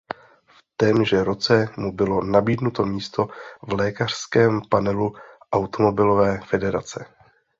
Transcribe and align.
V 0.49 0.57
témže 0.77 1.23
roce 1.23 1.69
mu 1.77 1.91
bylo 1.91 2.23
nabídnuto 2.23 2.85
místo 2.85 3.27
v 3.61 3.73
lékařském 3.73 4.61
panelu 4.69 5.13
automobilové 5.51 6.39
federace. 6.45 7.05